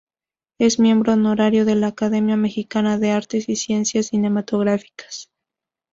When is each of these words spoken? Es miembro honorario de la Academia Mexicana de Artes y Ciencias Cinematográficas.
Es 0.57 0.79
miembro 0.79 1.13
honorario 1.13 1.63
de 1.63 1.75
la 1.75 1.85
Academia 1.85 2.35
Mexicana 2.35 2.97
de 2.97 3.11
Artes 3.11 3.47
y 3.49 3.55
Ciencias 3.55 4.07
Cinematográficas. 4.07 5.29